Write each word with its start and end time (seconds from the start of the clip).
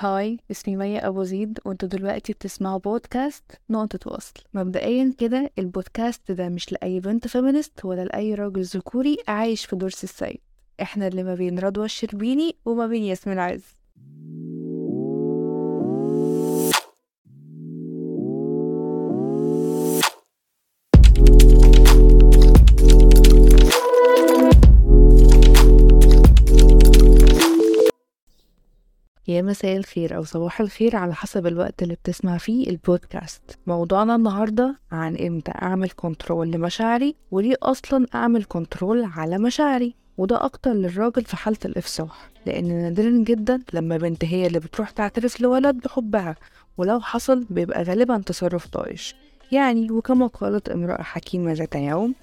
Hi 0.00 0.38
اسمي 0.50 0.76
مي 0.76 1.08
أبو 1.08 1.22
زيد 1.22 1.58
وانتوا 1.64 1.88
دلوقتي 1.88 2.32
بتسمعوا 2.32 2.78
بودكاست 2.78 3.44
نقطة 3.70 4.12
وصل. 4.12 4.32
مبدئيا 4.54 5.14
كده 5.18 5.50
البودكاست 5.58 6.32
ده 6.32 6.48
مش 6.48 6.72
لأي 6.72 7.00
بنت 7.00 7.28
feminist 7.28 7.84
ولا 7.84 8.04
لأي 8.04 8.34
راجل 8.34 8.62
ذكوري 8.62 9.16
عايش 9.28 9.64
في 9.64 9.76
دور 9.76 9.93
سي 9.93 10.04
السيد. 10.04 10.40
إحنا 10.82 11.06
اللي 11.06 11.22
ما 11.22 11.34
بين 11.34 11.58
رضوى 11.58 11.84
الشربيني 11.84 12.56
وما 12.64 12.86
بين 12.86 13.02
ياسمين 13.02 13.38
عز. 13.38 13.79
يا 29.30 29.42
مساء 29.42 29.76
الخير 29.76 30.16
أو 30.16 30.24
صباح 30.24 30.60
الخير 30.60 30.96
على 30.96 31.14
حسب 31.14 31.46
الوقت 31.46 31.82
اللي 31.82 31.94
بتسمع 31.94 32.38
فيه 32.38 32.70
البودكاست. 32.70 33.42
موضوعنا 33.66 34.14
النهاردة 34.14 34.78
عن 34.92 35.16
إمتى 35.16 35.52
أعمل 35.62 35.90
control 35.90 36.50
لمشاعري 36.50 37.14
وليه 37.30 37.54
أصلا 37.62 38.06
أعمل 38.14 38.44
control 38.44 39.04
على 39.04 39.38
مشاعري. 39.38 39.94
وده 40.18 40.44
أكتر 40.44 40.72
للراجل 40.72 41.24
في 41.24 41.36
حالة 41.36 41.56
الإفصاح 41.64 42.30
لأن 42.46 42.68
نادرا 42.68 43.10
جدا 43.24 43.62
لما 43.72 43.96
بنت 43.96 44.24
هي 44.24 44.46
اللي 44.46 44.58
بتروح 44.60 44.90
تعترف 44.90 45.40
لولد 45.40 45.74
بحبها 45.76 46.36
ولو 46.78 47.00
حصل 47.00 47.44
بيبقى 47.50 47.82
غالبا 47.82 48.18
تصرف 48.26 48.66
طايش. 48.66 49.14
يعني 49.52 49.90
وكما 49.90 50.26
قالت 50.26 50.68
امرأة 50.68 51.02
حكيمة 51.02 51.52
ذات 51.52 51.74
يوم 51.74 52.14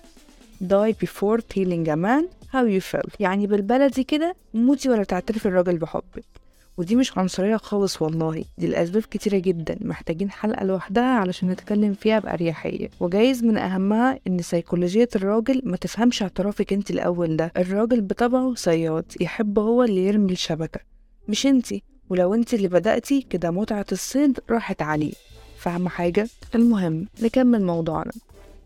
die 0.63 0.94
before 1.05 1.39
telling 1.55 1.88
a 1.88 1.95
man 1.95 2.23
how 2.53 2.66
you 2.66 2.81
feel 2.91 3.09
يعني 3.19 3.47
بالبلدي 3.47 4.03
كده 4.03 4.35
موتي 4.53 4.89
ولا 4.89 5.03
تعترف 5.03 5.47
الراجل 5.47 5.77
بحبك. 5.77 6.46
ودي 6.77 6.95
مش 6.95 7.17
عنصرية 7.17 7.58
خالص 7.58 8.02
والله 8.02 8.44
دي 8.58 8.67
لأسباب 8.67 9.04
كتيرة 9.04 9.38
جدا 9.38 9.77
محتاجين 9.81 10.31
حلقة 10.31 10.66
لوحدها 10.66 11.03
علشان 11.03 11.50
نتكلم 11.50 11.94
فيها 11.94 12.19
بأريحية 12.19 12.89
وجايز 13.00 13.44
من 13.44 13.58
أهمها 13.58 14.19
إن 14.28 14.42
سيكولوجية 14.42 15.09
الراجل 15.16 15.61
ما 15.66 15.78
تفهمش 15.78 16.22
اعترافك 16.22 16.73
أنت 16.73 16.92
الأول 16.92 17.38
ده 17.38 17.52
الراجل 17.58 18.02
بطبعه 18.02 18.53
صياد 18.56 19.06
يحب 19.22 19.59
هو 19.59 19.84
اللي 19.84 20.06
يرمي 20.08 20.31
الشبكة 20.31 20.80
مش 21.28 21.45
انتي 21.47 21.84
ولو 22.09 22.34
أنت 22.34 22.53
اللي 22.53 22.67
بدأتي 22.67 23.22
كده 23.22 23.52
متعة 23.52 23.86
الصيد 23.91 24.39
راحت 24.50 24.81
عليه 24.81 25.14
فاهمة 25.58 25.89
حاجة؟ 25.89 26.28
المهم 26.56 27.08
نكمل 27.22 27.66
موضوعنا 27.66 28.12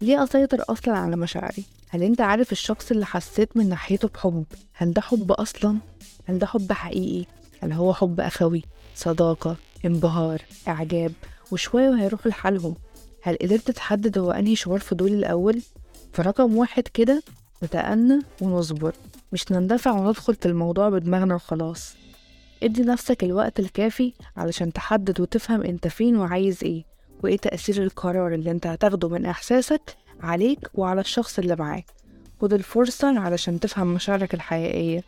ليه 0.02 0.24
أسيطر 0.24 0.64
أصلا 0.70 0.98
على 0.98 1.16
مشاعري؟ 1.16 1.64
هل 1.90 2.04
أنت 2.04 2.22
عارف 2.22 2.52
الشخص 2.52 2.92
اللي 2.92 3.06
حسيت 3.06 3.58
من 3.58 3.70
ناحيته 3.70 4.08
بحب 4.08 4.46
هل 4.74 4.94
ده 4.94 5.02
حب 5.02 5.32
أصلا؟ 5.32 5.78
هل 6.26 6.40
ده 6.40 6.48
حب 6.48 6.72
حقيقي؟ 6.72 7.26
هل 7.64 7.72
هو 7.72 7.94
حب 7.94 8.20
أخوي 8.20 8.64
صداقة 8.96 9.56
انبهار 9.86 10.42
إعجاب 10.68 11.12
وشوية 11.52 11.90
وهيروحوا 11.90 12.32
لحالهم. 12.32 12.76
هل 13.22 13.38
قدرت 13.42 13.72
تحدد 13.72 14.18
هو 14.18 14.32
أنهي 14.32 14.56
شعور 14.56 14.80
فضولي 14.80 15.14
الأول؟ 15.14 15.62
فرقم 16.14 16.58
واحد 16.58 16.88
كده 16.88 17.24
نتأنى 17.64 18.20
ونصبر. 18.42 18.94
مش 19.34 19.52
نندفع 19.52 19.92
وندخل 19.92 20.36
في 20.36 20.46
الموضوع 20.46 20.90
بدماغنا 20.90 21.36
وخلاص. 21.36 21.96
ادي 22.64 22.82
نفسك 22.82 23.24
الوقت 23.24 23.60
الكافي 23.60 24.14
علشان 24.38 24.74
تحدد 24.74 25.20
وتفهم 25.22 25.62
أنت 25.62 25.88
فين 25.88 26.18
وعايز 26.18 26.64
إيه 26.64 26.84
وإيه 27.24 27.38
تأثير 27.38 27.84
القرار 27.84 28.34
اللي 28.34 28.52
أنت 28.52 28.68
هتاخده 28.68 29.10
من 29.10 29.26
إحساسك 29.26 29.96
عليك 30.22 30.60
وعلى 30.74 31.02
الشخص 31.02 31.40
اللي 31.40 31.56
معاك. 31.56 31.86
خد 32.42 32.54
الفرصة 32.54 33.20
علشان 33.20 33.60
تفهم 33.60 33.88
مشاعرك 33.94 34.34
الحقيقية. 34.34 35.04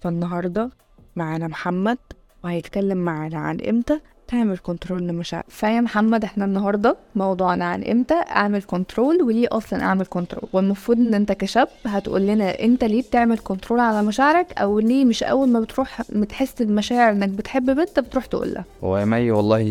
فالنهاردة 0.00 0.70
معانا 1.16 1.48
محمد 1.48 1.98
وهيتكلم 2.44 2.98
معانا 2.98 3.38
عن 3.38 3.60
إمتى 3.60 4.00
تعمل 4.28 4.58
control 4.58 5.02
لمشاعرك 5.02 5.44
فيا 5.48 5.80
محمد 5.80 6.24
إحنا 6.24 6.44
النهارده 6.44 6.96
موضوعنا 7.14 7.64
عن 7.64 7.84
إمتى 7.84 8.14
اعمل 8.14 8.62
control 8.62 9.22
وليه 9.22 9.48
أصلا 9.52 9.82
أعمل 9.82 10.06
control 10.06 10.48
والمفروض 10.52 10.98
إن 10.98 11.14
أنت 11.14 11.32
كشاب 11.32 11.68
هتقول 11.86 12.20
لنا 12.26 12.60
انت 12.60 12.84
ليه 12.84 13.02
بتعمل 13.02 13.38
control 13.38 13.80
على 13.80 14.02
مشاعرك 14.02 14.52
أو 14.58 14.78
ليه 14.78 15.04
مش 15.04 15.22
أول 15.22 15.48
ما 15.48 15.60
بتروح 15.60 16.02
بتحس 16.12 16.62
بمشاعر 16.62 17.12
إنك 17.12 17.28
بتحب 17.28 17.66
بنت 17.76 18.00
بتروح 18.00 18.26
تقول 18.26 18.52
لها. 18.54 18.64
هو 18.84 18.98
يا 18.98 19.04
مي 19.04 19.30
والله 19.30 19.62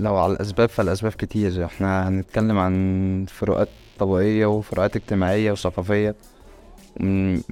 لو 0.00 0.16
على 0.16 0.32
الأسباب 0.32 0.68
فالأسباب 0.68 1.12
كتير. 1.12 1.64
إحنا 1.64 2.08
هنتكلم 2.08 2.58
عن 2.58 3.24
فروقات 3.28 3.68
طبقية 3.98 4.46
وفروقات 4.46 4.96
اجتماعية 4.96 5.52
وثقافية. 5.52 6.14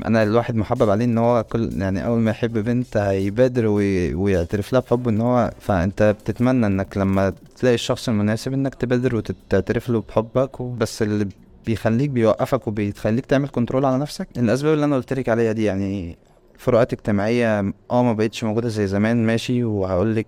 أنا 0.06 0.22
الواحد 0.22 0.54
محبب 0.56 0.90
عليه 0.90 1.04
إن 1.04 1.18
هو 1.18 1.44
كل 1.44 1.70
يعني 1.82 2.06
أول 2.06 2.18
ما 2.20 2.30
يحب 2.30 2.58
بنت 2.58 2.96
هيبادر 2.96 3.66
وي- 3.66 4.14
ويعترف 4.14 4.72
لها 4.72 4.80
بحبه 4.80 5.10
إن 5.10 5.20
هو 5.20 5.50
فأنت 5.60 6.02
بتتمنى 6.20 6.66
إنك 6.66 6.96
لما 6.96 7.32
تلاقي 7.56 7.74
الشخص 7.74 8.08
المناسب 8.08 8.52
إنك 8.52 8.74
تبادر 8.74 9.16
وتعترف 9.16 9.88
له 9.88 10.02
بحبك 10.08 10.62
بس 10.62 11.02
اللي 11.02 11.28
بيخليك 11.66 12.10
بيوقفك 12.10 12.66
وبيخليك 12.68 13.26
تعمل 13.26 13.48
control 13.48 13.84
على 13.84 13.98
نفسك. 13.98 14.28
الأسباب 14.38 14.74
اللي 14.74 14.84
أنا 14.84 14.96
قلت 14.96 15.12
لك 15.12 15.28
عليها 15.28 15.52
دي 15.52 15.64
يعني 15.64 16.16
فروقات 16.58 16.92
اجتماعية 16.92 17.58
آه 17.90 18.02
ما 18.02 18.12
بقتش 18.12 18.44
موجودة 18.44 18.68
زي 18.68 18.86
زمان 18.86 19.26
ماشي 19.26 19.64
وهقول 19.64 20.16
لك 20.16 20.26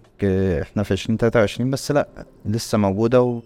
إحنا 0.63 0.83
في 0.83 0.93
عشرين 0.95 1.19
تلاتة 1.19 1.41
وعشرين 1.41 1.71
بس 1.71 1.93
لأ 1.93 2.09
لسه 2.47 2.79
موجودة 2.79 3.23
و... 3.23 3.41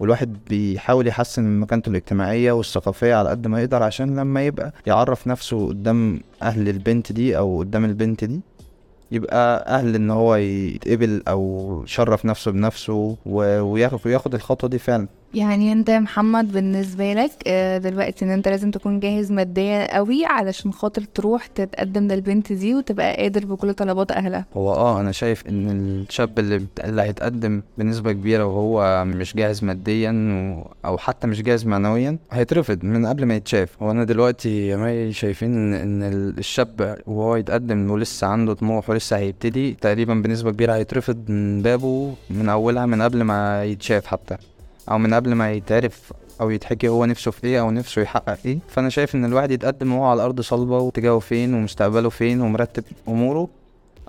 والواحد 0.00 0.36
بيحاول 0.50 1.06
يحسن 1.06 1.42
من 1.44 1.60
مكانته 1.60 1.88
الاجتماعية 1.88 2.52
والثقافية 2.52 3.14
على 3.14 3.28
قد 3.30 3.46
ما 3.46 3.60
يقدر 3.62 3.82
عشان 3.82 4.16
لما 4.16 4.46
يبقى 4.46 4.72
يعرف 4.86 5.26
نفسه 5.26 5.68
قدام 5.68 6.20
أهل 6.42 6.68
البنت 6.68 7.12
دي 7.12 7.38
أو 7.38 7.58
قدام 7.58 7.84
البنت 7.84 8.24
دي 8.24 8.40
يبقى 9.12 9.66
أهل 9.78 9.94
إن 9.94 10.10
هو 10.10 10.34
يتقبل 10.36 11.22
أو 11.28 11.82
يشرف 11.84 12.24
نفسه 12.24 12.50
بنفسه 12.50 13.16
وياخد 13.26 13.98
وياخد 14.06 14.34
الخطوة 14.34 14.70
دي 14.70 14.78
فعلا. 14.78 15.06
يعني 15.34 15.72
انت 15.72 15.88
يا 15.88 15.98
محمد 15.98 16.52
بالنسبة 16.52 17.12
لك 17.12 17.30
آه، 17.46 17.78
دلوقتي 17.78 18.24
ان 18.24 18.30
انت 18.30 18.48
لازم 18.48 18.70
تكون 18.70 19.00
جاهز 19.00 19.32
ماديا 19.32 19.96
قوي 19.96 20.24
علشان 20.24 20.72
خاطر 20.72 21.02
تروح 21.02 21.46
تتقدم 21.46 22.08
للبنت 22.08 22.52
دي 22.52 22.74
وتبقى 22.74 23.16
قادر 23.16 23.46
بكل 23.46 23.74
طلبات 23.74 24.12
أهلها 24.12 24.44
هو 24.56 24.72
آه 24.74 25.00
أنا 25.00 25.12
شايف 25.12 25.46
إن 25.48 25.68
الشاب 25.70 26.38
اللي 26.38 26.66
اللي 26.84 27.02
هيتقدم 27.02 27.62
بنسبة 27.78 28.12
كبيرة 28.12 28.44
وهو 28.44 29.04
مش 29.04 29.34
جاهز 29.36 29.64
ماديا. 29.64 30.08
أو 30.84 30.98
حتى 30.98 31.26
مش 31.26 31.42
جاهز 31.42 31.66
معنويا 31.66 32.18
هيترفض 32.32 32.84
من 32.84 33.06
قبل 33.06 33.24
ما 33.24 33.34
يتشاف 33.36 33.82
هو 33.82 33.90
أنا 33.90 34.04
دلوقتي 34.04 34.76
مي 34.76 35.12
شايفين 35.12 35.74
إن 35.74 36.02
الشاب 36.38 36.98
وهو 37.06 37.36
يتقدم 37.36 37.90
ولسه 37.90 38.26
عنده 38.26 38.54
طموح 38.54 38.90
ولسه 38.90 39.16
هيبتدي 39.16 39.74
تقريبا 39.80 40.14
بنسبة 40.14 40.50
كبيرة 40.50 40.72
هيترفض 40.74 41.30
من 41.30 41.62
بابه 41.62 42.14
من 42.30 42.48
أولها 42.48 42.86
من 42.86 43.02
قبل 43.02 43.22
ما 43.22 43.64
يتشاف 43.64 44.06
حتى 44.06 44.36
أو 44.90 44.98
من 44.98 45.14
قبل 45.14 45.32
ما 45.34 45.52
يتعرف 45.52 46.12
أو 46.40 46.50
يتحكي 46.50 46.88
هو 46.88 47.04
نفسه 47.04 47.30
في 47.30 47.46
إيه 47.46 47.60
أو 47.60 47.70
نفسه 47.70 48.02
يحقق 48.02 48.38
إيه. 48.44 48.58
فأنا 48.68 48.88
شايف 48.88 49.14
إن 49.14 49.24
الواحد 49.24 49.50
يتقدم 49.50 49.92
وهو 49.92 50.04
على 50.04 50.22
أرض 50.24 50.40
صلبة 50.40 50.78
واتجاهه 50.78 51.18
فين 51.18 51.54
ومستقبله 51.54 52.08
فين 52.08 52.40
ومرتب 52.40 52.84
أموره. 53.08 53.48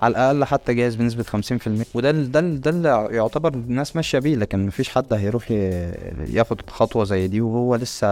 على 0.00 0.10
الأقل 0.12 0.44
حتى 0.44 0.74
جاهز 0.74 0.94
بنسبة 0.94 1.22
50% 1.22 1.26
وده 1.94 2.10
ده 2.10 2.40
ده 2.40 2.70
اللي 2.70 3.08
يعتبر 3.10 3.54
الناس 3.54 3.96
ماشية 3.96 4.18
بيه 4.18 4.36
لكن 4.36 4.66
مفيش 4.66 4.88
حد 4.88 5.12
هيروح 5.12 5.50
ياخد 6.30 6.60
خطوة 6.70 7.04
زي 7.04 7.26
دي 7.28 7.40
وهو 7.40 7.74
لسه 7.74 8.06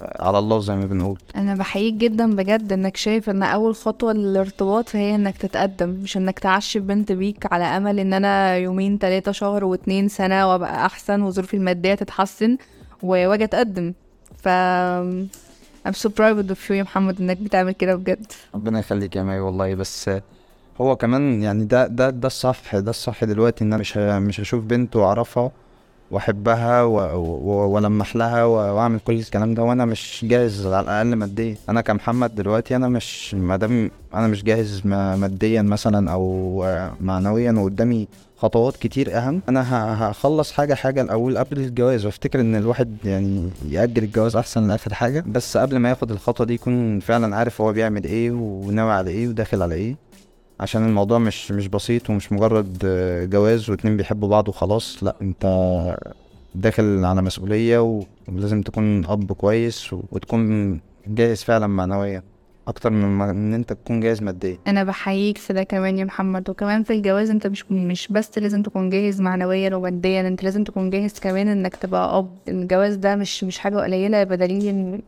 على 0.00 0.38
الله 0.38 0.60
زي 0.60 0.76
ما 0.76 0.86
بنقول. 0.86 1.18
أنا 1.36 1.54
بحييك 1.54 1.94
جدا 1.94 2.36
بجد 2.36 2.72
إنك 2.72 2.96
شايف 2.96 3.30
إن 3.30 3.42
أول 3.42 3.74
خطوة 3.74 4.12
للارتباط 4.12 4.96
هي 4.96 5.14
إنك 5.14 5.36
تتقدم 5.36 5.88
مش 5.88 6.16
إنك 6.16 6.38
تعشي 6.38 6.78
بنت 6.80 7.12
بيك 7.12 7.52
على 7.52 7.64
أمل 7.64 7.98
إن 8.00 8.12
أنا 8.12 8.56
يومين 8.56 8.98
تلاتة 8.98 9.32
شهر 9.32 9.64
واتنين 9.64 10.08
سنة 10.08 10.48
وأبقى 10.50 10.86
أحسن 10.86 11.22
وظروفي 11.22 11.54
المادية 11.56 11.94
تتحسن 11.94 12.56
وأجي 13.02 13.44
أتقدم. 13.44 13.92
ف 14.42 14.48
I'm 15.88 15.94
so 15.94 16.08
proud 16.08 16.50
of 16.50 16.68
you 16.68 16.70
يا 16.70 16.82
محمد 16.82 17.20
إنك 17.20 17.36
بتعمل 17.36 17.72
كده 17.72 17.94
بجد. 17.94 18.32
ربنا 18.54 18.78
يخليك 18.78 19.16
يا 19.16 19.22
مي 19.22 19.38
والله. 19.40 19.74
بس 19.74 20.10
هو 20.80 20.96
كمان 20.96 21.42
يعني 21.42 21.64
ده 21.64 21.86
ده 21.86 22.10
ده 22.10 22.26
الصح 22.26 22.76
ده 22.76 22.90
الصح 22.90 23.24
دلوقتي 23.24 23.64
إن 23.64 23.72
أنا 23.72 23.80
مش 23.80 23.96
مش 23.96 24.40
هشوف 24.40 24.64
بنت 24.64 24.96
وأعرفها 24.96 25.50
وأحبها 26.10 26.82
و- 26.82 27.18
و- 27.18 27.68
وألمح 27.68 28.16
لها 28.16 28.44
و- 28.44 28.76
وأعمل 28.76 28.98
كل 29.00 29.12
الكلام 29.18 29.54
ده 29.54 29.62
وأنا 29.62 29.84
مش 29.84 30.24
جاهز 30.28 30.66
على 30.66 30.80
الأقل 30.80 31.14
ماديا. 31.16 31.56
أنا 31.68 31.80
كمحمد 31.80 32.34
دلوقتي 32.34 32.76
أنا 32.76 32.88
مش 32.88 33.34
مادام 33.34 33.90
أنا 34.14 34.26
مش 34.26 34.44
جاهز 34.44 34.82
ما- 34.84 35.16
ماديا 35.16 35.62
مثلا 35.62 36.12
أو 36.12 36.64
معنويا 37.00 37.52
وقدامي 37.52 38.08
خطوات 38.36 38.76
كتير 38.76 39.18
أهم 39.18 39.40
أنا 39.48 39.62
ه- 39.62 39.94
هخلص 40.08 40.52
حاجة 40.52 40.74
حاجة 40.74 41.02
الأول 41.02 41.38
قبل 41.38 41.58
الجواز. 41.58 42.06
وأفتكر 42.06 42.40
إن 42.40 42.56
الواحد 42.56 42.96
يعني 43.04 43.48
يأجل 43.68 44.02
الجواز 44.02 44.36
أحسن 44.36 44.68
لآخر 44.68 44.94
حاجة. 44.94 45.24
بس 45.26 45.56
قبل 45.56 45.76
ما 45.76 45.88
ياخد 45.88 46.10
الخطوة 46.10 46.46
دي 46.46 46.54
يكون 46.54 47.00
فعلا 47.00 47.36
عارف 47.36 47.60
هو 47.60 47.72
بيعمل 47.72 48.04
إيه 48.04 48.30
وناوي 48.30 48.92
على 48.92 49.10
إيه 49.10 49.28
وداخل 49.28 49.62
على 49.62 49.74
إيه. 49.74 49.96
عشان 50.60 50.84
الموضوع 50.86 51.18
مش 51.18 51.52
مش 51.52 51.68
بسيط 51.68 52.10
ومش 52.10 52.32
مجرد 52.32 52.78
آه، 52.84 53.24
جواز 53.24 53.70
واتنين 53.70 53.96
بيحبوا 53.96 54.28
بعض 54.28 54.48
وخلاص. 54.48 55.04
لا 55.04 55.16
انت 55.22 55.44
داخل 56.54 57.04
على 57.04 57.22
مسؤولية 57.22 58.02
ولازم 58.28 58.62
تكون 58.62 59.06
أب 59.06 59.32
كويس 59.32 59.92
وتكون 59.92 60.80
جاهز 61.06 61.42
فعلا 61.42 61.66
معنويا 61.66 62.22
أكتر 62.68 62.90
من 62.90 63.20
إن 63.22 63.54
أنت 63.54 63.72
تكون 63.72 64.00
جاهز 64.00 64.22
ماديا. 64.22 64.58
أنا 64.66 64.84
بحييك 64.84 65.38
في 65.38 65.52
ده 65.52 65.62
كمان 65.62 65.98
يا 65.98 66.04
محمد. 66.04 66.50
وكمان 66.50 66.82
في 66.82 66.92
الجواز 66.92 67.30
أنت 67.30 67.46
مش 67.46 67.64
مش 67.70 68.08
بس 68.08 68.38
لازم 68.38 68.62
تكون 68.62 68.90
جاهز 68.90 69.20
معنويا 69.20 69.74
وماديا 69.76 70.28
أنت 70.28 70.42
لازم 70.42 70.64
تكون 70.64 70.90
جاهز 70.90 71.18
كمان 71.18 71.48
إنك 71.48 71.76
تبقى 71.76 72.18
أب. 72.18 72.28
الجواز 72.48 72.94
ده 72.96 73.16
مش 73.16 73.44
مش 73.44 73.58
حاجة 73.58 73.76
قليلة 73.76 74.24
بدليل 74.24 75.00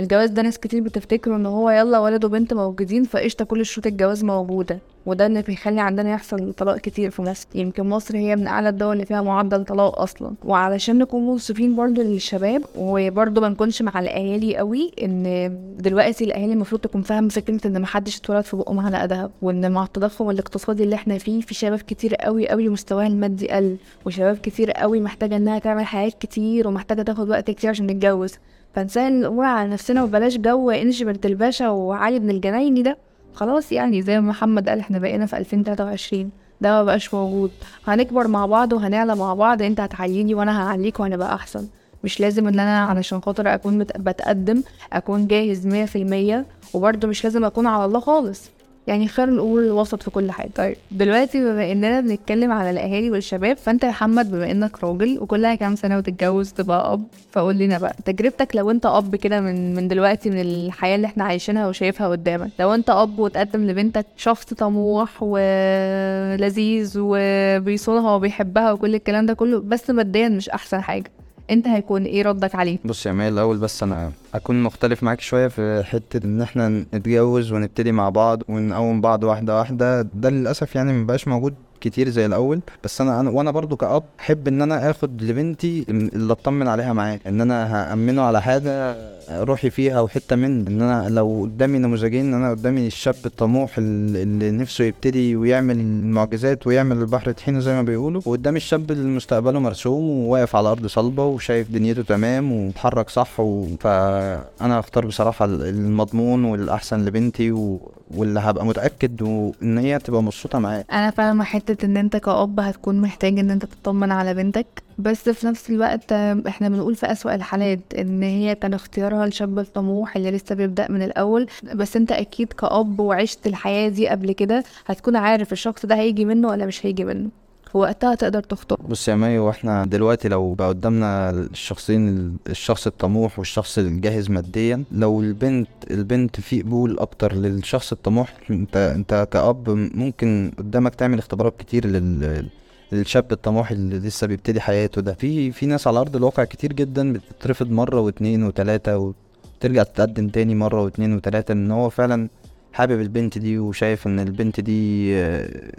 الجواز 0.00 0.30
ده 0.30 0.42
ناس 0.42 0.58
كتير 0.58 0.82
بتفتكره 0.82 1.36
إن 1.36 1.46
هو 1.46 1.70
يلا 1.70 1.98
ولد 1.98 2.24
وبنت 2.24 2.54
موجودين 2.54 3.04
فقشطة 3.04 3.44
كل 3.44 3.66
شروط 3.66 3.86
الجواز 3.86 4.24
موجودة. 4.24 4.78
وده 5.06 5.26
اللي 5.26 5.42
بيخلي 5.42 5.80
عندنا 5.80 6.10
يحصل 6.10 6.52
طلاق 6.52 6.78
كتير 6.78 7.10
في 7.10 7.22
مصر. 7.22 7.46
يمكن 7.54 7.88
مصر 7.88 8.16
هي 8.16 8.36
من 8.36 8.46
أعلى 8.46 8.68
الدول 8.68 8.92
اللي 8.92 9.06
فيها 9.06 9.22
معدل 9.22 9.64
طلاق 9.64 10.00
أصلا. 10.00 10.32
وعلشان 10.44 10.98
نكون 10.98 11.26
منصفين 11.26 11.76
برضو 11.76 12.02
للشباب 12.02 12.62
وبرضو 12.76 13.40
ما 13.40 13.48
نكونش 13.48 13.82
مع 13.82 14.00
الأهالي 14.00 14.56
قوي 14.56 14.90
إن 15.02 15.50
دلوقتي 15.78 16.24
الأهالي 16.24 16.52
المفروض 16.52 16.80
تكون 16.80 17.02
فاهمة 17.02 17.28
فكرة 17.28 17.66
إن 17.66 17.80
محدش 17.80 18.18
اتولد 18.18 18.44
في 18.44 18.56
بقه 18.56 18.72
معلقه 18.74 19.06
دهب 19.06 19.30
وإن 19.42 19.72
مع 19.72 19.84
التضخم 19.84 20.30
الاقتصادي 20.30 20.82
اللي 20.84 20.94
إحنا 20.94 21.18
فيه 21.18 21.40
في 21.40 21.54
شباب 21.54 21.78
كتير 21.78 22.14
قوي 22.14 22.48
قوي 22.48 22.68
مستواها 22.68 23.06
المادي 23.06 23.48
قل 23.48 23.76
وشباب 24.06 24.36
كتير 24.36 24.70
قوي 24.70 25.00
محتاجة 25.00 25.36
إنها 25.36 25.58
تعمل 25.58 25.84
حاجات 25.84 26.14
كتير 26.20 26.68
ومحتاجة 26.68 27.02
تاخد 27.02 27.28
وقت 27.30 27.50
كتير 27.50 27.70
عشان 27.70 27.86
نتجوز 27.86 28.34
فنسهل 28.74 29.12
الأمور 29.12 29.44
على 29.44 29.70
نفسنا 29.70 30.02
وبلاش 30.02 30.36
جو 30.36 30.70
إنجي 30.70 31.04
بنت 31.04 31.26
الباشا 31.26 31.68
وعلي 31.68 32.18
بن 32.18 32.30
الجنايني 32.30 32.82
ده. 32.82 32.98
خلاص 33.34 33.72
يعني 33.72 34.02
زي 34.02 34.20
ما 34.20 34.28
محمد 34.28 34.68
قال 34.68 34.78
إحنا 34.78 34.98
بقينا 34.98 35.26
في 35.26 35.36
2023 35.38 36.30
ده 36.60 36.68
ما 36.70 36.82
بقاش 36.84 37.14
موجود. 37.14 37.50
هنكبر 37.86 38.28
مع 38.28 38.46
بعض 38.46 38.72
وهنعلى 38.72 39.16
مع 39.16 39.34
بعض. 39.34 39.62
أنت 39.62 39.80
هتعليني 39.80 40.34
وأنا 40.34 40.62
هعليك 40.62 41.00
وهنبقى 41.00 41.34
أحسن. 41.34 41.68
مش 42.04 42.20
لازم 42.20 42.48
إن 42.48 42.60
أنا 42.60 42.78
علشان 42.84 43.20
خاطر 43.20 43.54
أكون 43.54 43.78
بتقدم 43.78 44.62
أكون 44.92 45.26
جاهز 45.26 45.66
مية 45.66 45.84
في 45.84 45.96
المية. 46.02 46.46
وبرضه 46.74 47.08
مش 47.08 47.24
لازم 47.24 47.44
أكون 47.44 47.66
على 47.66 47.84
الله 47.84 48.00
خالص. 48.00 48.50
يعني 48.90 49.08
خير 49.08 49.28
الأمور 49.28 49.60
الوسط 49.60 50.02
في 50.02 50.10
كل 50.10 50.30
حاجة. 50.30 50.50
طيب 50.54 50.76
دلوقتي 50.90 51.40
بما 51.40 51.72
إننا 51.72 52.00
بنتكلم 52.00 52.52
على 52.52 52.70
الأهالي 52.70 53.10
والشباب 53.10 53.56
فأنت 53.56 53.84
يا 53.84 53.88
محمد 53.88 54.30
بما 54.30 54.50
إنك 54.50 54.84
راجل 54.84 55.18
وكلها 55.20 55.54
كام 55.54 55.76
سنة 55.76 55.98
وتتجوز 55.98 56.52
تبقى 56.52 56.92
أب 56.92 57.02
فقول 57.32 57.58
لنا 57.58 57.78
بقى 57.78 57.96
تجربتك 58.04 58.56
لو 58.56 58.70
أنت 58.70 58.86
أب 58.86 59.16
كده 59.16 59.40
من 59.40 59.74
من 59.74 59.88
دلوقتي 59.88 60.30
من 60.30 60.40
الحياة 60.40 60.96
اللي 60.96 61.06
إحنا 61.06 61.24
عايشينها 61.24 61.68
وشايفها 61.68 62.08
قدامك 62.08 62.50
لو 62.60 62.74
أنت 62.74 62.90
أب 62.90 63.18
وتقدم 63.18 63.66
لبنتك 63.66 64.06
شخص 64.16 64.44
طموح 64.54 65.22
ولذيذ 65.22 66.94
وبيصونها 66.98 68.10
وبيحبها 68.14 68.72
وكل 68.72 68.94
الكلام 68.94 69.26
ده 69.26 69.34
كله 69.34 69.60
بس 69.60 69.90
ماديا 69.90 70.28
مش 70.28 70.48
أحسن 70.48 70.80
حاجة. 70.80 71.10
انت 71.50 71.68
هيكون 71.68 72.04
إيه 72.04 72.22
ردك 72.22 72.54
عليه؟ 72.54 72.78
بص 72.84 73.06
يا 73.06 73.12
مايل 73.12 73.32
الأول 73.32 73.58
بس 73.58 73.82
أنا 73.82 74.12
أكون 74.34 74.62
مختلف 74.62 75.02
معاك 75.02 75.20
شوية 75.20 75.48
في 75.48 75.82
حتة 75.86 76.26
إن 76.26 76.42
إحنا 76.42 76.68
نتجوز 76.68 77.52
ونبتدي 77.52 77.92
مع 77.92 78.08
بعض 78.08 78.42
ونقوم 78.48 79.00
بعض 79.00 79.24
واحدة 79.24 79.58
واحدة 79.58 80.02
ده 80.02 80.30
للأسف 80.30 80.74
يعني 80.76 80.92
مبقاش 80.92 81.28
موجود 81.28 81.54
كتير 81.80 82.08
زي 82.08 82.26
الأول 82.26 82.60
بس 82.84 83.00
أنا 83.00 83.20
أنا 83.20 83.30
وأنا 83.30 83.50
برضو 83.50 83.76
كأب 83.76 84.02
أحب 84.20 84.48
إن 84.48 84.62
أنا 84.62 84.90
آخد 84.90 85.22
لبنتي 85.22 85.84
اللي 85.88 86.32
أطمن 86.32 86.68
عليها 86.68 86.92
معاه 86.92 87.20
إن 87.26 87.40
أنا 87.40 87.92
هأمنه 87.92 88.22
على 88.22 88.42
حاجة 88.42 88.96
روحي 89.30 89.70
فيها 89.70 90.00
وحته 90.00 90.36
من 90.36 90.66
إن 90.66 90.82
أنا 90.82 91.08
لو 91.08 91.40
قدامي 91.42 91.78
نموذجين 91.78 92.26
إن 92.26 92.34
أنا 92.34 92.50
قدامي 92.50 92.86
الشاب 92.86 93.14
الطموح 93.26 93.70
اللي 93.78 94.50
نفسه 94.50 94.84
يبتدي 94.84 95.36
ويعمل 95.36 95.76
المعجزات 95.80 96.66
ويعمل 96.66 96.96
البحر 96.96 97.32
طحينه 97.32 97.60
زي 97.60 97.72
ما 97.74 97.82
بيقولوا 97.82 98.22
وقدامي 98.26 98.56
الشاب 98.56 98.90
اللي 98.90 99.08
مستقبله 99.08 99.58
مرسوم 99.58 100.10
وواقف 100.10 100.56
على 100.56 100.68
أرض 100.68 100.86
صلبة 100.86 101.24
وشايف 101.26 101.70
دنيته 101.70 102.02
تمام 102.02 102.52
ومتحرك 102.52 103.10
صح 103.10 103.40
و... 103.40 103.66
فأنا 103.80 104.80
هختار 104.80 105.06
بصراحة 105.06 105.44
المضمون 105.44 106.44
والأحسن 106.44 107.04
لبنتي 107.04 107.52
و... 107.52 107.90
واللي 108.16 108.40
هبقى 108.40 108.66
متأكد 108.66 109.22
وان 109.22 109.78
هي 109.78 109.98
تبقى 109.98 110.22
مبسوطة 110.22 110.58
معاه 110.58 110.84
أنا 110.92 111.10
فاهمه 111.10 111.44
حتة 111.44 111.69
إن 111.84 111.96
أنت 111.96 112.16
كأب 112.16 112.60
هتكون 112.60 113.00
محتاج 113.00 113.38
إن 113.38 113.50
أنت 113.50 113.64
تطمن 113.64 114.12
على 114.12 114.34
بنتك. 114.34 114.66
بس 114.98 115.28
في 115.28 115.46
نفس 115.46 115.70
الوقت 115.70 116.12
إحنا 116.12 116.68
بنقول 116.68 116.94
في 116.94 117.12
أسوأ 117.12 117.34
الحالات 117.34 117.94
إن 117.98 118.22
هي 118.22 118.54
كان 118.54 118.74
اختيارها 118.74 119.24
الشاب 119.26 119.58
الطموح 119.58 120.16
اللي 120.16 120.30
لسه 120.30 120.54
بيبدأ 120.54 120.90
من 120.90 121.02
الأول. 121.02 121.46
بس 121.74 121.96
أنت 121.96 122.12
أكيد 122.12 122.52
كأب 122.52 123.00
وعشت 123.00 123.46
الحياة 123.46 123.88
دي 123.88 124.08
قبل 124.08 124.32
كده 124.32 124.64
هتكون 124.86 125.16
عارف 125.16 125.52
الشخص 125.52 125.86
ده 125.86 125.94
هيجي 125.94 126.24
منه 126.24 126.48
ولا 126.48 126.66
مش 126.66 126.86
هيجي 126.86 127.04
منه. 127.04 127.30
وقتها 127.74 128.14
تقدر 128.14 128.42
تختار 128.42 128.78
بص 128.88 129.08
يا 129.08 129.14
مي 129.14 129.38
وإحنا 129.38 129.84
دلوقتي 129.86 130.28
لو 130.28 130.54
بقى 130.54 130.68
قدامنا 130.68 131.30
الشخصين 131.30 132.36
الشخص 132.48 132.86
الطموح 132.86 133.38
والشخص 133.38 133.78
الجاهز 133.78 134.30
ماديا 134.30 134.84
لو 134.92 135.20
البنت 135.20 135.68
البنت 135.90 136.40
في 136.40 136.62
قبول 136.62 136.98
أكتر 136.98 137.32
للشخص 137.34 137.92
الطموح 137.92 138.34
أنت 138.50 138.76
أنت 138.76 139.28
كأب 139.32 139.70
ممكن 139.94 140.52
قدامك 140.58 140.94
تعمل 140.94 141.18
اختبارات 141.18 141.54
كتير 141.58 141.86
لل 141.86 142.46
للشاب 142.92 143.32
الطموح 143.32 143.70
اللي 143.70 143.98
لسه 143.98 144.26
بيبتدي 144.26 144.60
حياته 144.60 145.00
ده. 145.02 145.12
في 145.14 145.52
في 145.52 145.66
ناس 145.66 145.86
على 145.86 145.98
أرض 146.00 146.16
الواقع 146.16 146.44
كتير 146.44 146.72
جدا 146.72 147.12
بتترفض 147.12 147.70
مرة 147.70 148.00
واتنين 148.00 148.44
وتلاتة 148.44 149.12
وترجع 149.58 149.82
تتقدم 149.82 150.28
تاني 150.28 150.54
مرة 150.54 150.82
واتنين 150.82 151.14
وتلاتة 151.14 151.52
إن 151.52 151.70
هو 151.70 151.90
فعلا 151.90 152.28
حابب 152.72 153.00
البنت 153.00 153.38
دي 153.38 153.58
وشايف 153.58 154.06
إن 154.06 154.20
البنت 154.20 154.60
دي 154.60 155.14
آه، 155.16 155.72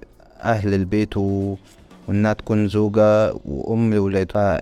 أهل 0.44 0.74
البيت 0.74 1.18
و... 1.18 1.56
وانها 2.12 2.34
تكون 2.34 2.68
زوجة 2.68 3.34
وام 3.46 3.94
لولاده 3.94 4.62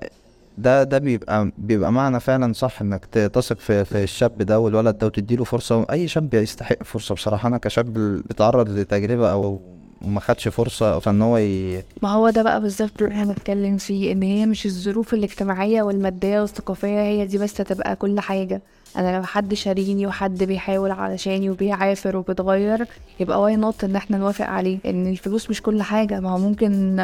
ده 0.58 0.84
ده 0.84 0.98
بيبقى 0.98 1.52
بيبقى 1.58 1.92
معنى 1.92 2.20
فعلا 2.20 2.54
صح 2.54 2.82
إنك 2.82 3.06
تثق 3.06 3.58
في 3.60 3.86
في 3.86 4.04
الشاب 4.04 4.38
ده 4.42 4.60
والولد 4.60 4.98
ده 4.98 5.08
وتديله 5.08 5.44
فرصة. 5.44 5.86
أي 5.92 6.08
شاب 6.08 6.34
يستحق 6.34 6.84
فرصة 6.84 7.16
بصراحة. 7.16 7.48
أنا 7.48 7.58
كشاب 7.58 7.94
بيتعرض 8.28 8.70
لتجربة 8.70 9.32
أو 9.32 9.62
وما 10.02 10.20
خدش 10.20 10.48
فرصة 10.48 11.00
فإن 11.00 11.22
هو 11.22 11.38
ي... 11.38 11.84
ما 12.02 12.10
هو 12.10 12.30
ده 12.30 12.44
بقى 12.44 12.62
بالظبط 12.62 13.02
اللي 13.02 13.14
إحنا 13.14 13.26
بنتكلم 13.34 13.78
فيه 13.78 14.12
إن 14.12 14.22
هي 14.24 14.46
مش 14.46 14.66
الظروف 14.66 15.14
الاجتماعية 15.14 15.82
والمادية 15.82 16.42
والثقافية 16.42 17.02
هي 17.02 17.26
دي 17.26 17.38
بس 17.38 17.62
هتبقى 17.62 17.96
كل 17.96 18.20
حاجة. 18.20 18.62
أنا 18.98 19.18
لو 19.18 19.24
حد 19.24 19.54
شاريني 19.54 20.08
وحد 20.08 20.44
بيحاول 20.44 20.92
علشاني 20.92 21.50
وبيعافر 21.50 22.18
وبيتغير 22.18 22.86
يبقى 23.20 23.42
why 23.42 23.56
not 23.56 23.84
إن 23.84 23.96
إحنا 23.96 24.18
نوافق 24.18 24.46
عليه؟ 24.46 24.78
إن 24.86 25.08
الفلوس 25.08 25.50
مش 25.50 25.62
كل 25.62 25.82
حاجة. 25.82 26.20
ما 26.20 26.30
هو 26.30 26.38
ممكن 26.38 26.96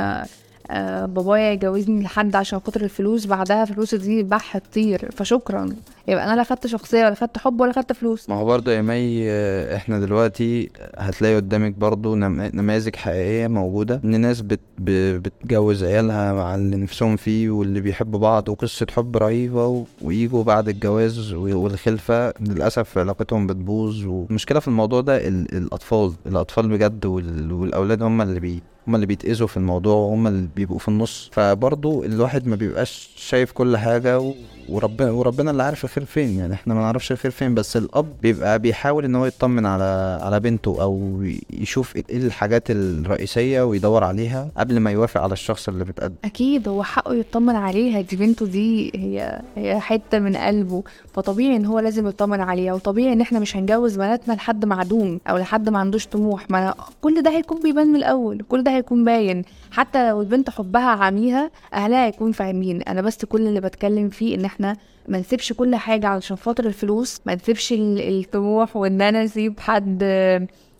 آه، 0.72 1.06
بابايا 1.06 1.52
يجوزني 1.52 2.04
لحد 2.04 2.36
عشان 2.36 2.60
خاطر 2.60 2.82
الفلوس 2.82 3.26
بعدها 3.26 3.64
الفلوس 3.64 3.96
دي 3.96 4.24
بح 4.24 4.58
تطير 4.58 5.10
فشكرا. 5.12 5.70
يبقى 6.08 6.26
أنا 6.26 6.36
لا 6.36 6.44
خدت 6.44 6.68
شخصية 6.68 7.06
ولا 7.06 7.16
خدت 7.16 7.38
حب 7.38 7.62
ولا 7.62 7.72
خدت 7.74 7.94
فلوس. 7.94 8.30
ما 8.30 8.36
هو 8.36 8.46
برضه 8.46 8.72
يا 8.72 8.82
مي 8.82 9.32
آه، 9.32 9.76
إحنا 9.76 10.00
دلوقتي 10.00 10.70
هتلاقي 10.98 11.36
قدامك 11.36 11.74
برضه 11.74 12.16
نم- 12.16 12.42
نماذج 12.54 12.96
حقيقية 12.96 13.48
موجودة 13.48 14.02
إن 14.06 14.22
ناس 14.22 14.42
بت 14.42 14.60
بتجوز 14.80 15.84
عيالها 15.84 16.34
مع 16.34 16.56
اللي 16.56 16.76
نفسهم 16.78 17.16
فيه 17.16 17.50
واللي 17.50 17.82
بيحبوا 17.82 18.20
بعض 18.20 18.50
وقصة 18.50 18.88
حب 18.96 19.18
رهيبة 19.18 19.68
و- 19.68 19.84
ويجوا 20.02 20.44
بعد 20.44 20.70
الجواز 20.70 21.34
و- 21.34 21.60
والخلفة 21.64 22.34
للأسف 22.42 22.98
علاقتهم 22.98 23.48
بتبوظ. 23.48 24.06
والمشكلة 24.06 24.60
في 24.60 24.68
الموضوع 24.68 25.02
ده 25.02 25.28
ال- 25.28 25.58
الأطفال 25.58 26.12
الأطفال 26.26 26.68
بجد 26.70 27.06
وال- 27.06 27.52
والأولاد 27.52 28.02
هم 28.04 28.22
اللي 28.22 28.40
بي 28.40 28.62
هم 28.88 28.96
اللي 28.96 29.06
بيتأذوا 29.06 29.48
في 29.48 29.58
الموضوع 29.58 29.96
وهم 29.96 30.28
اللي 30.28 30.48
بيبقوا 30.56 30.80
في 30.80 30.88
النص. 30.88 31.30
فبرضه 31.34 32.06
الواحد 32.06 32.48
ما 32.48 32.56
بيبقاش 32.56 33.10
شايف 33.16 33.52
كل 33.52 33.78
حاجة 33.78 34.20
و... 34.20 34.34
وربنا 34.70 35.12
وربنا 35.12 35.52
اللي 35.52 35.64
عارف 35.64 35.84
الخير 35.84 36.06
فين. 36.06 36.40
يعني 36.40 36.54
إحنا 36.54 36.74
ما 36.74 36.82
نعرفش 36.82 37.12
الخير 37.12 37.32
فين 37.32 37.56
بس 37.56 37.78
الأب 37.78 38.06
بيبقى 38.22 38.60
بيحاول 38.60 39.06
إن 39.06 39.16
هو 39.16 39.26
يطمن 39.26 39.66
على 39.66 40.20
على 40.22 40.40
بنته 40.40 40.82
أو 40.82 41.24
يشوف 41.54 41.96
إيه 41.96 42.04
الحاجات 42.12 42.64
الرئيسية 42.72 43.62
ويدور 43.62 44.04
عليها 44.04 44.48
قبل 44.58 44.80
ما 44.80 44.92
يوافق 44.92 45.22
على 45.22 45.34
الشخص 45.34 45.68
اللي 45.70 45.84
بتقدم. 45.84 46.16
أكيد 46.26 46.68
هو 46.68 46.84
حقه 46.84 47.14
يطمن 47.14 47.56
عليها. 47.56 48.02
دي 48.02 48.16
بنته 48.16 48.46
دي 48.46 48.92
هي 48.96 49.42
هي 49.56 49.80
حتة 49.80 50.20
من 50.20 50.36
قلبه. 50.38 50.84
فطبيعي 51.14 51.56
إن 51.56 51.66
هو 51.66 51.80
لازم 51.80 52.08
يطمن 52.08 52.42
عليها. 52.42 52.74
وطبيعي 52.74 53.14
إن 53.14 53.22
إحنا 53.22 53.40
مش 53.40 53.56
هنجوز 53.58 53.96
بناتنا 53.96 54.34
لحد 54.34 54.66
معدوم 54.66 55.20
أو 55.30 55.38
لحد 55.38 55.70
ما 55.70 55.80
عندوش 55.80 56.08
طموح. 56.08 56.46
ما 56.50 56.74
كل 57.02 57.22
ده 57.24 57.32
هيكون 57.32 57.62
بيبان 57.62 57.88
من 57.88 57.96
الأول. 57.96 58.44
كل 58.50 58.64
ده 58.64 58.75
هيكون 58.76 59.06
باين. 59.06 59.44
حتى 59.72 60.10
لو 60.10 60.22
البنت 60.22 60.50
حبها 60.50 60.90
عميها 60.90 61.52
أهلها 61.74 62.06
هيكون 62.06 62.32
فاهمين. 62.32 62.82
أنا 62.82 63.02
بس 63.02 63.26
كل 63.26 63.42
اللي 63.48 63.62
بتكلم 63.62 64.10
فيه 64.10 64.36
إن 64.36 64.46
إحنا 64.46 64.78
ما 65.08 65.20
نسيبش 65.20 65.54
كل 65.54 65.76
حاجة 65.76 66.08
علشان 66.08 66.38
خاطر 66.38 66.66
الفلوس. 66.66 67.22
ما 67.26 67.36
نسيبش 67.36 67.74
ال- 67.74 68.20
الطموح 68.20 68.76
وإن 68.76 69.02
أنا 69.02 69.24
أسيب 69.24 69.60
حد 69.60 70.04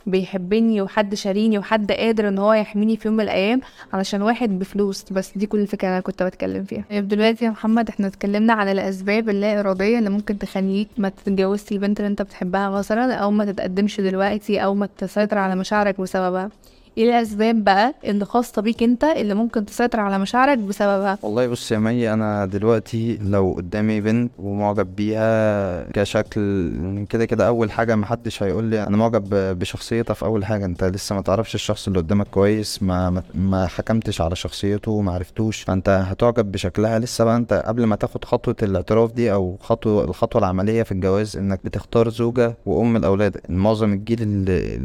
بيحبني 0.08 0.82
وحد 0.82 1.16
شاريني 1.16 1.58
وحد 1.60 1.92
قادر 1.92 2.28
إن 2.28 2.38
هو 2.38 2.54
يحميني 2.54 2.98
في 2.98 3.08
يوم 3.08 3.18
من 3.18 3.24
الأيام 3.24 3.62
علشان 3.94 4.22
واحد 4.22 4.60
بفلوس. 4.60 5.04
بس 5.12 5.32
دي 5.38 5.46
كل 5.46 5.60
الفكرة 5.60 5.88
أنا 5.88 6.00
كنت 6.00 6.24
بتكلم 6.24 6.64
فيها. 6.64 6.84
طيب 6.90 7.08
دلوقتي 7.08 7.46
يا 7.46 7.50
محمد 7.50 7.90
إحنا 7.90 8.08
اتكلمنا 8.08 8.54
عن 8.54 8.68
الأسباب 8.68 9.30
اللا 9.30 9.60
إرادية 9.60 10.00
اللي 10.00 10.10
ممكن 10.10 10.40
تخليك 10.40 10.88
ما 10.98 11.10
تتجوزش 11.10 11.72
البنت 11.72 12.00
اللي 12.00 12.10
أنت 12.10 12.22
بتحبها 12.22 12.70
مثلا 12.70 13.14
أو 13.14 13.32
ما 13.32 13.46
تتقدمش 13.46 14.02
دلوقتي 14.02 14.60
أو 14.64 14.76
ما 14.76 14.90
تسيطر 14.98 15.38
على 15.38 15.56
مشاعرك 15.56 16.02
بسببها. 16.02 16.50
إيه 16.98 17.04
الاسباب 17.10 17.64
بقى 17.64 17.94
اللي 18.06 18.26
خاصة 18.26 18.62
بيك 18.62 18.84
أنت 18.84 19.04
اللي 19.04 19.34
ممكن 19.34 19.66
تسيطر 19.66 20.00
على 20.00 20.20
مشاعرك 20.20 20.58
بسببها؟ 20.58 21.18
والله 21.22 21.48
بص 21.48 21.72
يا 21.72 21.78
مي 21.78 22.14
أنا 22.14 22.46
دلوقتي 22.46 23.18
لو 23.22 23.54
قدامي 23.58 24.02
بنت 24.02 24.32
ومعجب 24.40 24.96
بيها 24.96 25.92
كشكل 25.92 26.72
كده 27.10 27.26
كده 27.26 27.48
أول 27.48 27.72
حاجة 27.72 27.96
محدش 27.96 28.44
هيقول 28.44 28.64
لي 28.64 28.88
أنا 28.88 28.98
معجب 28.98 29.30
بشخصيتها 29.60 30.14
في 30.14 30.26
أول 30.26 30.46
حاجة. 30.46 30.66
أنت 30.66 30.84
لسه 30.84 31.16
ما 31.16 31.22
تعرفش 31.22 31.56
الشخص 31.56 31.88
اللي 31.88 32.00
قدامك 32.00 32.28
كويس 32.28 32.84
ما 32.84 33.10
ما, 33.10 33.24
ما 33.36 33.68
حكمتش 33.68 34.22
على 34.22 34.36
شخصيته 34.36 35.02
ما 35.02 35.12
عرفتوش. 35.12 35.62
فأنت 35.62 35.90
هتعجب 35.90 36.52
بشكلها. 36.52 37.00
لسه 37.00 37.24
بقى 37.24 37.38
أنت 37.38 37.64
قبل 37.66 37.84
ما 37.86 37.96
تاخد 37.96 38.26
خطوة 38.26 38.56
الاعتراف 38.64 39.12
دي 39.14 39.34
أو 39.34 39.58
خطوه 39.62 40.04
الخطوة 40.04 40.40
العملية 40.42 40.84
في 40.84 40.92
الجواز 40.92 41.38
إنك 41.38 41.60
بتختار 41.66 42.10
زوجة 42.10 42.54
وأم 42.66 42.96
الأولاد. 42.96 43.38
معظم 43.50 43.94
الجيل 43.94 44.22
اللي 44.22 44.76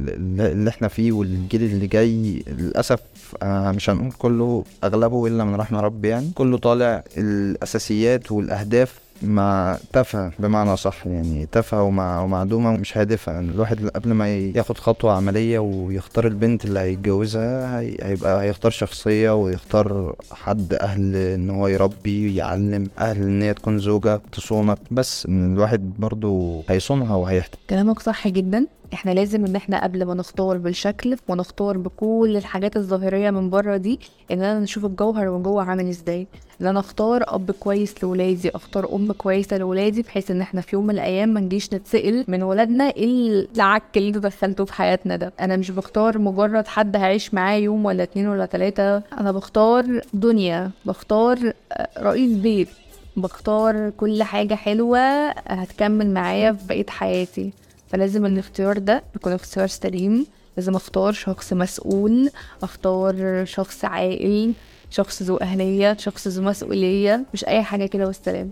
اللي 0.53 0.71
إحنا 0.71 0.89
فيه 0.89 1.13
والجيل 1.13 1.63
اللي 1.63 1.87
جاي 1.87 2.00
للأسف 2.09 3.01
آه، 3.43 3.71
مش 3.73 3.91
هنقول 3.91 4.13
كله 4.13 4.65
أغلبه 4.85 5.27
إلا 5.27 5.45
من 5.45 5.55
رحم 5.55 5.77
ربي 5.77 6.09
يعني. 6.09 6.31
كله 6.35 6.59
طالع 6.59 7.03
الأساسيات 7.17 8.33
والأهداف 8.33 8.99
مع 9.23 9.79
تافهة 9.93 10.33
بمعنى 10.39 10.77
صح 10.77 11.07
يعني 11.07 11.47
تافهة 11.53 11.83
ومع 11.83 12.23
ومعدومة 12.23 12.71
ومش 12.71 12.99
هادفة. 12.99 13.33
يعني 13.33 13.51
الواحد 13.51 13.89
قبل 13.89 14.13
ما 14.13 14.37
ياخد 14.37 14.79
خطوة 14.79 15.13
عملية 15.13 15.59
ويختار 15.59 16.27
البنت 16.27 16.65
اللي 16.65 16.81
هيتجوزها 16.81 17.81
هي- 17.81 17.97
هيبقى 18.03 18.43
هيختار 18.43 18.71
شخصية 18.71 19.35
ويختار 19.37 20.17
حد 20.33 20.75
أهل 20.75 21.17
إن 21.17 21.51
هو 21.51 21.69
يربي 21.69 22.35
يعلم 22.37 22.87
أهل 22.99 23.23
إن 23.23 23.43
هي 23.43 23.55
تكون 23.55 23.79
زوجة 23.79 24.21
تصونك. 24.33 24.79
بس 24.91 25.27
الواحد 25.27 25.93
برضو 25.99 26.63
هيصونها 26.69 27.15
وهيحتاج 27.15 27.59
كلامك 27.71 28.01
صح 28.01 28.29
جدا. 28.29 28.67
إحنا 28.95 29.11
لازم 29.11 29.45
ان 29.45 29.57
إحنا 29.57 29.83
قبل 29.85 30.05
ما 30.05 30.15
نختار 30.15 30.57
بالشكل 30.59 31.17
ونختار 31.29 31.79
بكل 31.79 32.35
الحاجات 32.37 32.77
الظاهرية 32.77 33.31
من 33.31 33.51
بره 33.51 33.77
دي 33.77 34.01
ان 34.31 34.43
أنا 34.43 34.61
نشوف 34.61 34.85
الجوهر 34.85 35.31
من 35.31 35.43
جوه 35.43 35.63
عامل 35.63 35.89
إزاي. 35.89 36.27
ان 36.61 36.67
أنا 36.67 36.81
اختار 36.81 37.25
اب 37.27 37.51
كويس 37.51 37.95
لولادي 38.05 38.51
اختار 38.51 38.95
ام 38.95 39.13
كويسة 39.13 39.59
لولادي 39.59 40.03
بحيث 40.03 40.31
ان 40.31 40.41
إحنا 40.41 40.61
في 40.61 40.77
يوم 40.77 40.87
من 40.87 40.95
الأيام 40.95 41.29
ما 41.29 41.41
نجيش 41.41 41.75
نتسأل 41.75 42.25
من 42.29 42.43
ولادنا 42.43 42.85
إيه 42.85 43.47
العك 43.57 43.83
اللي 43.97 44.11
دخلتوه 44.13 44.67
في 44.67 44.73
حياتنا 44.73 45.17
ده. 45.17 45.33
أنا 45.41 45.57
مش 45.57 45.71
بختار 45.71 46.19
مجرد 46.19 46.67
حد 46.67 46.97
هعيش 46.97 47.35
معاه 47.35 47.57
يوم 47.57 47.85
ولا 47.85 48.03
اتنين 48.03 48.29
ولا 48.29 48.47
تلاتة. 48.47 48.97
أنا 48.97 49.33
بختار 49.33 50.01
دنيا 50.15 50.71
بختار 50.85 51.53
رئيس 51.99 52.33
بيت 52.39 52.69
بختار 53.17 53.91
كل 53.91 54.23
حاجة 54.23 54.55
حلوة 54.55 55.29
هتكمل 55.31 56.11
معايا 56.11 56.53
في 56.53 56.67
بقية 56.67 56.87
حياتي. 56.89 57.53
فلازم 57.91 58.27
الاختيار 58.27 58.79
ده 58.79 59.03
يكون 59.17 59.33
اختيار 59.33 59.67
سليم 59.67 60.27
لازم 60.57 60.75
اختار 60.77 61.13
شخص 61.13 61.53
مسؤول 61.53 62.31
اختار 62.63 63.45
شخص 63.45 63.85
عاقل 63.85 64.53
شخص 64.91 65.23
ذو 65.23 65.37
أهلية 65.37 65.97
شخص 65.99 66.29
ذو 66.29 66.43
مسؤولية 66.43 67.25
مش 67.35 67.45
أي 67.45 67.63
حاجة 67.63 67.87
كده 67.87 68.07
والسلام. 68.07 68.51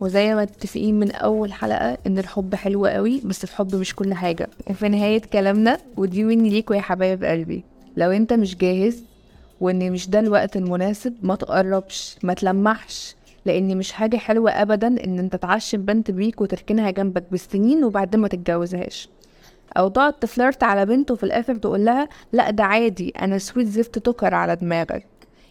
وزي 0.00 0.34
ما 0.34 0.42
متفقين 0.42 0.94
من 1.00 1.12
أول 1.12 1.52
حلقة 1.52 1.98
إن 2.06 2.18
الحب 2.18 2.54
حلو 2.54 2.86
قوي 2.86 3.20
بس 3.24 3.44
الحب 3.44 3.74
مش 3.74 3.94
كل 3.94 4.14
حاجة. 4.14 4.48
وفي 4.70 4.88
نهاية 4.88 5.22
كلامنا 5.32 5.78
ودي 5.96 6.24
مني 6.24 6.50
ليكوا 6.50 6.76
يا 6.76 6.80
حبايب 6.80 7.24
قلبي؟ 7.24 7.64
لو 7.96 8.10
أنت 8.10 8.32
مش 8.32 8.56
جاهز 8.56 9.02
وإن 9.60 9.92
مش 9.92 10.08
ده 10.10 10.20
الوقت 10.20 10.56
المناسب 10.56 11.14
ما 11.22 11.34
تقربش 11.34 12.16
ما 12.22 12.34
تلمحش. 12.34 13.15
لأن 13.46 13.76
مش 13.76 13.92
حاجة 13.92 14.16
حلوة 14.16 14.50
ابدا 14.50 14.86
إن 14.86 15.18
أنت 15.18 15.36
تعشم 15.36 15.82
بنت 15.82 16.10
بيك 16.10 16.40
وتركنها 16.40 16.90
جنبك 16.90 17.24
بالسنين 17.30 17.84
وبعدين 17.84 18.20
ما 18.20 18.28
تتجوزهاش. 18.28 19.08
أو 19.76 19.88
تقعد 19.88 20.12
ت 20.12 20.20
flirt 20.20 20.62
على 20.62 20.86
بنت 20.86 21.10
وفي 21.10 21.22
الآخر 21.22 21.54
تقول 21.54 21.84
لها 21.84 22.08
لا 22.32 22.50
ده 22.50 22.64
عادي 22.64 23.12
أنا 23.22 23.38
sweet 23.38 23.66
زفت 23.66 23.98
تكر 23.98 24.34
على 24.34 24.56
دماغك. 24.56 25.06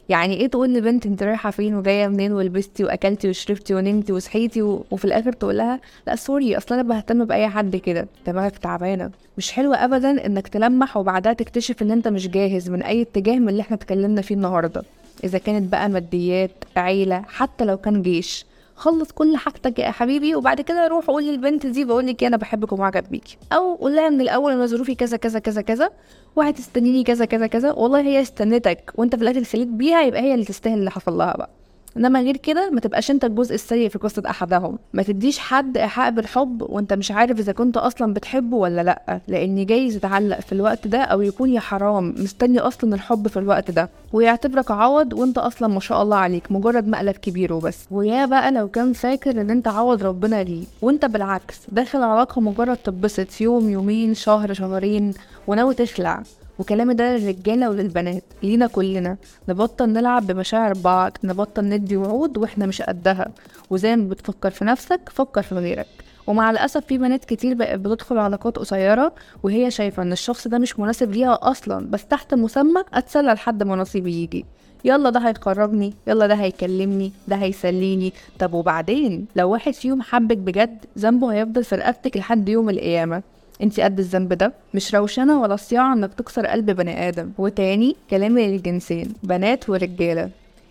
يعني 0.09 0.33
إيه 0.33 0.47
تقول 0.47 0.73
لبنت 0.73 1.05
أنت 1.05 1.23
رايحة 1.23 1.51
فين 1.51 1.75
وجاية 1.75 2.07
منين 2.07 2.31
ولبستي 2.31 2.83
وأكلتي 2.83 3.29
وشربتي 3.29 3.73
ونمتي 3.75 4.13
وصحيتي 4.13 4.61
و... 4.61 4.85
وفي 4.91 5.05
الآخر 5.05 5.33
تقول 5.33 5.57
لها 5.57 5.79
لا 6.07 6.15
sorry 6.15 6.57
أصلا 6.57 6.81
أنا 6.81 6.89
بهتم 6.89 7.25
بأي 7.25 7.47
حد 7.47 7.75
كده 7.75 8.07
دماغك 8.27 8.57
تعبانة. 8.57 9.11
مش 9.37 9.51
حلوة 9.51 9.75
ابدا 9.85 10.25
إنك 10.25 10.47
تلمح 10.47 10.97
وبعدها 10.97 11.33
تكتشف 11.33 11.81
إن 11.81 11.91
أنت 11.91 12.07
مش 12.07 12.27
جاهز 12.27 12.69
من 12.69 12.83
أي 12.83 13.01
اتجاه 13.01 13.39
من 13.39 13.49
اللي 13.49 13.61
إحنا 13.61 13.75
اتكلمنا 13.75 14.21
فيه 14.21 14.35
النهارده. 14.35 14.83
إذا 15.23 15.37
كانت 15.37 15.71
بقى 15.71 15.89
ماديات 15.89 16.51
عيلة 16.77 17.21
حتى 17.27 17.65
لو 17.65 17.77
كان 17.77 18.01
جيش. 18.01 18.45
خلص 18.75 19.11
كل 19.11 19.37
حاجتك 19.37 19.79
يا 19.79 19.91
حبيبي 19.91 20.35
وبعد 20.35 20.61
كده 20.61 20.87
روح 20.87 21.05
قول 21.05 21.23
للبنت 21.23 21.65
دي 21.65 21.85
بقول 21.85 22.07
لك 22.07 22.23
أنا 22.23 22.37
بحبك 22.37 22.71
ومعجب 22.71 23.03
بيكي. 23.11 23.37
أو 23.53 23.75
قول 23.75 23.95
لها 23.95 24.09
من 24.09 24.21
الأول 24.21 24.51
أنا 24.51 24.65
ظروفي 24.65 24.95
كذا 24.95 25.17
كذا 25.17 25.39
كذا 25.39 25.61
كذا 25.61 25.89
وهتستنيني 26.35 27.03
كذا 27.03 27.25
كذا 27.25 27.47
كذا. 27.47 27.71
والله 27.71 27.99
هي 28.01 28.21
استنتك 28.21 28.91
وأنت 28.95 29.15
في 29.15 29.21
الآخر 29.21 29.43
سليت 29.43 29.67
بيها 29.67 30.01
يبقى 30.01 30.21
هي 30.21 30.33
اللي 30.33 30.45
تستاهل 30.45 30.77
اللي 30.77 30.91
حصل 30.91 31.17
لها 31.17 31.37
بقى. 31.37 31.49
انما 31.97 32.21
غير 32.21 32.37
كده 32.37 32.69
ما 32.69 32.79
تبقاش 32.79 33.11
انت 33.11 33.25
الجزء 33.25 33.55
السيء 33.55 33.89
في 33.89 33.99
قصة 33.99 34.23
احدهم. 34.29 34.79
ما 34.93 35.03
تديش 35.03 35.39
حد 35.39 35.77
ايحاء 35.77 36.11
بالحب 36.11 36.61
وانت 36.69 36.93
مش 36.93 37.11
عارف 37.11 37.39
اذا 37.39 37.51
كنت 37.51 37.77
أصلا 37.77 38.13
بتحبه 38.13 38.57
ولا 38.57 38.81
لأ 38.83 39.19
لأن 39.27 39.65
جايز 39.65 39.95
يتعلق 39.95 40.39
في 40.39 40.51
الوقت 40.51 40.87
ده 40.87 41.01
أو 41.01 41.21
يكون 41.21 41.49
يا 41.49 41.59
حرام 41.59 42.15
مستني 42.17 42.59
أصلا 42.59 42.95
الحب 42.95 43.27
في 43.27 43.39
الوقت 43.39 43.71
ده. 43.71 43.89
ويعتبرك 44.13 44.71
عوض 44.71 45.13
وانت 45.13 45.37
أصلا 45.37 45.67
ما 45.67 45.79
شاء 45.79 46.01
الله 46.01 46.17
عليك 46.17 46.51
مجرد 46.51 46.87
مقلب 46.87 47.15
كبير 47.15 47.53
وبس. 47.53 47.77
ويا 47.91 48.25
بقى 48.25 48.51
لو 48.51 48.67
كان 48.67 48.93
فاكر 48.93 49.41
إن 49.41 49.49
انت 49.49 49.67
عوض 49.67 50.03
ربنا 50.03 50.43
ليه. 50.43 50.63
وانت 50.81 51.05
بالعكس 51.05 51.55
داخل 51.71 52.03
علاقة 52.03 52.41
مجرد 52.41 52.77
تتبسط 52.77 53.41
يوم 53.41 53.69
يومين 53.69 54.13
شهر 54.13 54.53
شهرين 54.53 55.13
وناوي 55.47 55.73
تخلع. 55.73 56.23
وكلامي 56.59 56.93
ده 56.93 57.17
للرجالة 57.17 57.69
وللبنات. 57.69 58.23
لينا 58.43 58.67
كلنا. 58.67 59.17
نبطل 59.49 59.89
نلعب 59.89 60.27
بمشاعر 60.27 60.73
بعض 60.73 61.17
نبطل 61.23 61.65
ندي 61.65 61.97
وعود 61.97 62.37
وإحنا 62.37 62.65
مش 62.65 62.81
قدها. 62.81 63.27
وزي 63.69 63.95
ما 63.95 64.09
بتفكر 64.09 64.49
في 64.49 64.65
نفسك 64.65 65.01
فكر 65.11 65.41
في 65.41 65.55
غيرك. 65.55 65.87
ومع 66.27 66.51
الأسف 66.51 66.85
في 66.85 66.97
بنات 66.97 67.25
كتير 67.25 67.53
بقت 67.53 67.79
بتدخل 67.79 68.17
علاقات 68.17 68.57
قصيرة 68.57 69.13
وهي 69.43 69.71
شايفة 69.71 70.03
إن 70.03 70.11
الشخص 70.11 70.47
ده 70.47 70.57
مش 70.57 70.79
مناسب 70.79 71.11
ليها 71.11 71.39
أصلا 71.41 71.87
بس 71.89 72.05
تحت 72.05 72.33
مسمى 72.33 72.83
أتسلى 72.93 73.33
لحد 73.33 73.63
ما 73.63 73.75
نصيبي 73.75 74.13
يجي. 74.23 74.45
يلا 74.85 75.09
ده 75.09 75.19
هيقربني 75.19 75.93
يلا 76.07 76.27
ده 76.27 76.33
هيكلمني 76.33 77.11
ده 77.27 77.35
هيسليني. 77.35 78.13
طب 78.39 78.53
وبعدين؟ 78.53 79.25
لو 79.35 79.49
واحد 79.49 79.73
فيهم 79.73 80.01
حبك 80.01 80.37
بجد 80.37 80.85
ذنبه 80.99 81.33
هيفضل 81.33 81.63
في 81.63 81.75
رقبتك 81.75 82.17
لحد 82.17 82.49
يوم 82.49 82.69
القيامة. 82.69 83.23
انت 83.61 83.79
قد 83.79 83.99
الذنب 83.99 84.33
ده. 84.33 84.53
مش 84.73 84.95
روشنة 84.95 85.41
ولا 85.41 85.55
صياعة 85.55 85.93
انك 85.93 86.13
تكسر 86.13 86.45
قلب 86.45 86.71
بني 86.71 87.07
آدم. 87.07 87.31
وتاني 87.37 87.95
كلامي 88.09 88.47
للجنسين 88.47 89.13
بنات 89.23 89.69
ورجالة. 89.69 90.29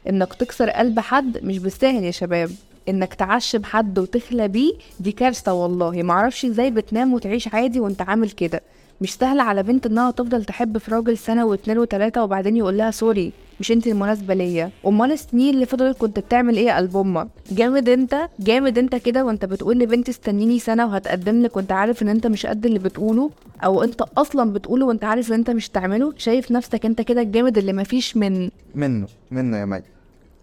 انك 0.09 0.35
تكسر 0.35 0.71
قلب 0.71 1.01
حد 1.01 1.45
مش 1.45 1.59
بالسهل 1.59 2.05
يا 2.05 2.11
شباب. 2.11 2.51
انك 2.89 3.15
تعشم 3.15 3.65
حد 3.65 3.99
وتخلى 3.99 4.49
بيه 4.49 4.73
دي 5.01 5.13
كارثة 5.13 5.53
والله. 5.53 6.03
معرفش 6.03 6.45
إزاي 6.45 6.71
بتنام 6.71 7.15
وتعيش 7.15 7.49
عادي 7.49 7.81
وانت 7.81 8.03
عامل 8.03 8.31
كده. 8.31 8.61
مش 9.01 9.15
سهل 9.15 9.41
على 9.41 9.63
بنت 9.63 9.87
انها 9.87 10.11
تفضل 10.11 10.45
تحب 10.45 10.79
في 10.79 10.91
راجل 10.91 11.19
سنة 11.19 11.47
واتنين 11.47 11.79
وتلاتة 11.79 12.23
وبعدين 12.23 12.57
يقول 12.57 12.79
لها 12.79 12.91
سوري 12.91 13.33
مش 13.61 13.73
انت 13.73 13.87
المناسبة 13.87 14.35
ليا. 14.35 14.71
امال 14.87 15.13
السنين 15.13 15.55
اللي 15.55 15.67
فضلت 15.67 15.99
كنت 15.99 16.19
بتعمل 16.19 16.57
إيه 16.57 16.67
يا 16.67 16.77
قلب 16.77 16.97
أمك 16.97 17.29
جامد 17.53 17.89
انت 17.89 18.29
جامد 18.41 18.79
انت 18.79 18.95
كده 18.95 19.25
وانت 19.25 19.45
بتقول 19.45 19.79
لبنت 19.79 20.09
استنيني 20.09 20.59
سنة 20.59 20.87
وهتقدم 20.87 21.43
لك 21.43 21.57
وانت 21.57 21.73
عارف 21.73 22.03
ان 22.03 22.09
انت 22.09 22.27
مش 22.27 22.47
قد 22.47 22.67
اللي 22.67 22.79
بتقوله 22.79 23.31
أو 23.65 23.83
انت 23.83 24.03
أصلا 24.19 24.53
بتقوله 24.53 24.87
وانت 24.87 25.05
عارف 25.05 25.29
ان 25.29 25.35
انت 25.35 25.51
مش 25.51 25.69
تعمله. 25.69 26.13
شايف 26.17 26.51
نفسك 26.53 26.87
انت 26.87 27.01
كده 27.01 27.21
الجامد 27.23 27.59
اللي 27.59 27.73
مفيش 27.73 28.17
من 28.17 28.51
منه 28.75 29.07
منه 29.31 29.57
يا 29.59 29.65
مي 29.65 29.83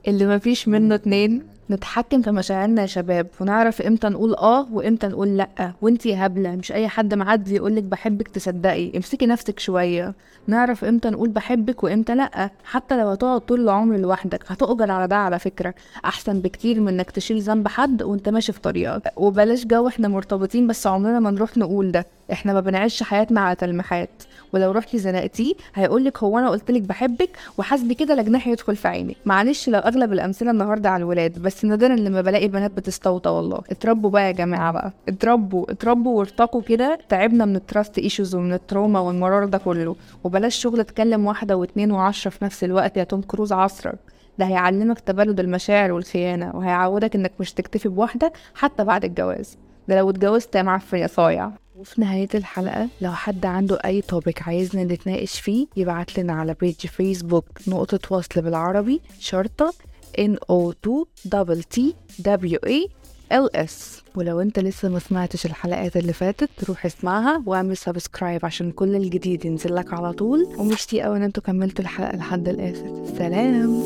اللي 0.08 0.36
مفيش 0.36 0.68
منه 0.68 0.96
اتنين؟ 0.96 1.42
نتحكم 1.70 2.22
في 2.22 2.32
مشاعرنا 2.32 2.82
يا 2.82 2.88
شباب 2.88 3.28
ونعرف 3.40 3.82
إمتى 3.82 4.10
نقول 4.10 4.36
آه 4.36 4.68
وإمتى 4.72 5.08
نقول 5.08 5.38
لأ. 5.38 5.72
وإنتي 5.82 6.16
هبلة 6.16 6.56
مش 6.56 6.72
أي 6.72 6.88
حد 6.88 7.14
معدي 7.14 7.56
يقولك 7.56 7.84
بحبك 7.84 8.28
تصدقي. 8.28 8.92
امسكي 8.98 9.26
نفسك 9.26 9.60
شوية. 9.60 10.14
نعرف 10.48 10.86
إمتى 10.86 11.10
نقول 11.10 11.30
بحبك 11.30 11.84
وإمتى 11.84 12.16
لأ. 12.16 12.50
حتى 12.64 12.98
لو 12.98 13.08
هتقعد 13.08 13.42
طول 13.42 13.62
العمر 13.62 13.98
لوحدك 13.98 14.44
هتؤجر 14.48 14.92
على 14.92 15.08
ده 15.08 15.16
على 15.16 15.40
فكرة. 15.40 15.74
أحسن 16.06 16.40
بكتير 16.40 16.80
من 16.80 16.88
إنك 16.88 17.12
تشيل 17.12 17.42
ذنب 17.42 17.68
حد 17.68 18.04
وأنت 18.04 18.30
ماشي 18.30 18.52
في 18.52 18.62
طريقك. 18.62 19.14
وبلاش 19.18 19.66
جو 19.66 19.88
إحنا 19.88 20.08
مرتبطين 20.08 20.68
بس 20.68 20.88
عمرنا 20.88 21.20
ما 21.20 21.32
نروح 21.32 21.58
نقول 21.58 21.92
ده. 21.92 22.06
إحنا 22.32 22.54
ما 22.54 22.60
بنعيش 22.60 23.04
حياتنا 23.04 23.42
على 23.42 23.56
تلميحات 23.56 24.10
ولو 24.54 24.72
رحتي 24.72 24.98
زنقتيه 24.98 25.54
هيقولك 25.76 26.24
هو 26.24 26.40
أنا 26.40 26.50
قلتلك 26.50 26.82
بحبك 26.82 27.30
وحاسبي 27.58 27.94
كده 27.94 28.16
لا 28.16 28.22
جناح 28.22 28.48
يدخل 28.48 28.76
في 28.76 28.88
عينك. 28.88 29.16
معلش 29.26 29.70
لو 29.70 29.80
أغلب 29.80 30.14
الأمثلة 30.14 30.52
النهارده 30.52 30.90
على 30.90 31.02
الولاد 31.02 31.40
بس 31.40 31.66
نادرا 31.66 31.96
لما 31.96 32.22
بلاقي 32.22 32.48
بنات 32.48 32.72
بتستوطى 32.72 33.30
والله. 33.30 33.62
اتربوا 33.72 34.10
بقى 34.10 34.28
يا 34.28 34.32
جماعة 34.32 34.72
بقى. 34.72 34.92
اتربوا 35.08 35.72
اتربوا 35.72 36.18
وارتقوا 36.20 36.62
كده. 36.62 37.00
تعبنا 37.10 37.46
من 37.46 37.56
ال 37.56 37.63
trust 37.63 37.98
issues 37.98 38.36
ومن 38.36 38.54
ال 38.54 38.61
trauma 38.61 39.00
والمرار 39.00 39.46
ده 39.46 39.58
كله. 39.58 39.96
وبلاش 40.24 40.56
شغل 40.56 40.84
تكلم 40.84 41.26
واحدة 41.26 41.58
واتنين 41.58 41.92
وعشرة 41.92 42.32
في 42.32 42.46
نفس 42.46 42.64
الوقت 42.64 42.98
يا 42.98 43.04
توم 43.04 43.22
كروز 43.22 43.54
عصرك. 43.54 44.00
ده 44.40 44.46
هيعلمك 44.46 45.00
تبلد 45.00 45.40
المشاعر 45.40 45.92
والخيانة 45.92 46.52
وهيعودك 46.56 47.16
إنك 47.16 47.32
مش 47.40 47.54
تكتفي 47.54 47.90
بواحدة 47.90 48.34
حتى 48.56 48.84
بعد 48.84 49.06
الجواز. 49.06 49.58
ده 49.88 49.98
لو 49.98 50.10
اتجوزت 50.10 50.56
يا 50.56 50.62
معفن 50.62 50.98
يا 50.98 51.08
صايع. 51.08 51.52
وفي 51.82 52.02
نهاية 52.02 52.30
الحلقة 52.36 52.90
لو 53.02 53.12
حد 53.12 53.46
عنده 53.46 53.80
أي 53.86 54.02
topic 54.02 54.42
عايزنا 54.48 54.84
نتناقش 54.84 55.40
فيه 55.40 55.68
يبعت 55.76 56.20
لنا 56.20 56.34
على 56.34 56.56
page 56.62 56.76
فيسبوك 56.76 57.46
نقطة 57.68 58.16
وصل 58.16 58.42
بالعربي 58.42 59.02
شرطة 59.20 59.74
n 60.20 60.36
o 60.52 60.74
2 60.86 61.64
T 61.76 61.94
W 62.22 62.58
A 62.66 62.90
L 63.34 63.68
S. 63.68 63.72
ولو 64.16 64.42
أنت 64.42 64.60
لسه 64.60 64.90
ما 64.90 65.00
سمعتش 65.00 65.46
الحلقات 65.46 65.98
اللي 65.98 66.14
فاتت 66.14 66.50
روح 66.70 66.86
اسمعها 66.86 67.44
واعمل 67.46 67.78
subscribe 67.78 68.46
عشان 68.46 68.72
كل 68.72 68.96
الجديد 68.96 69.46
ينزل 69.46 69.76
لك 69.76 69.94
على 69.94 70.14
طول. 70.14 70.56
وميرسي 70.58 71.02
قوي 71.02 71.18
إن 71.18 71.24
أنتوا 71.24 71.44
كملتوا 71.44 71.84
الحلقة 71.84 72.18
لحد 72.18 72.48
الآخر. 72.48 73.06
سلام! 73.18 73.82